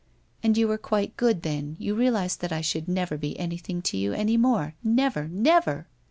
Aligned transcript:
And 0.41 0.57
you 0.57 0.67
were 0.67 0.79
quite 0.79 1.15
good 1.15 1.43
then, 1.43 1.75
you 1.77 1.93
realized 1.93 2.41
that 2.41 2.51
I 2.51 2.61
should 2.61 2.87
never 2.87 3.17
be 3.17 3.37
anything 3.37 3.83
to 3.83 3.97
you 3.97 4.13
any 4.13 4.35
more, 4.35 4.73
never, 4.83 5.27
never! 5.27 5.85